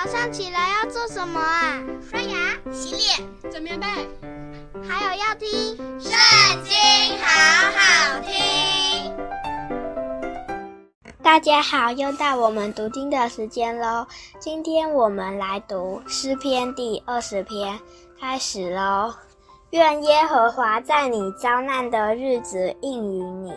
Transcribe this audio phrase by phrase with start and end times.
[0.00, 1.82] 早上起来要做什么啊？
[2.08, 3.86] 刷牙、洗脸、整棉被，
[4.88, 5.48] 还有要听
[6.00, 6.12] 《圣
[6.62, 6.72] 经》，
[7.20, 7.26] 好
[7.74, 9.12] 好听。
[11.20, 14.06] 大家好，又到我们读经的时间喽。
[14.38, 17.76] 今天我们来读诗篇第二十篇，
[18.20, 19.12] 开始喽。
[19.70, 23.52] 愿耶和华在你遭难的日子应允你，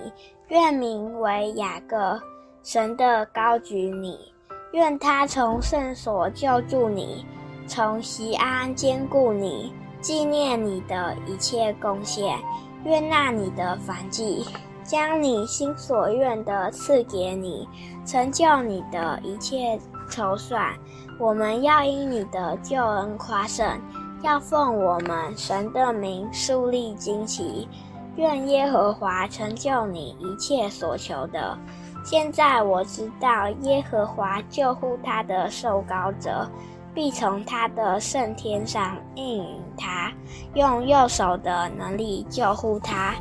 [0.47, 2.19] 愿名为雅各
[2.63, 4.30] 神的高举你。
[4.71, 7.25] 愿他从圣所救助你，
[7.67, 12.37] 从西安坚固你，纪念你的一切贡献。
[12.83, 14.45] 悦纳你的燔祭，
[14.83, 17.67] 将你心所愿的赐给你，
[18.05, 20.73] 成就你的一切筹算。
[21.19, 23.79] 我们要因你的救恩夸胜，
[24.23, 27.67] 要奉我们神的名树立旌旗。
[28.15, 31.57] 愿耶和华成就你一切所求的。
[32.03, 36.49] 现在我知道，耶和华救护他的受膏者，
[36.93, 40.11] 必从他的圣天上应允他，
[40.55, 43.13] 用右手的能力救护他。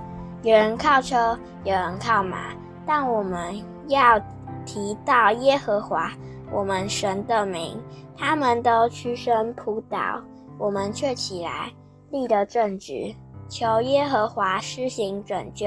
[0.43, 2.39] 有人靠车，有人靠马，
[2.87, 4.19] 但我们要
[4.65, 6.11] 提到耶和华
[6.51, 7.79] 我们神的名，
[8.17, 10.21] 他们都屈身扑倒，
[10.59, 11.71] 我们却起来
[12.11, 13.15] 立得正直，
[13.51, 15.67] 求耶和华施行拯救。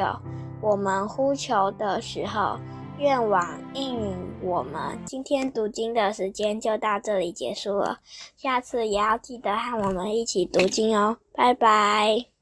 [0.62, 2.58] 我们呼求的时候。
[3.00, 4.98] 愿网应允我们。
[5.04, 7.98] 今天读经的时间就到这里结束了，
[8.38, 12.33] 下次也要记得和我们一起读经哦，拜拜。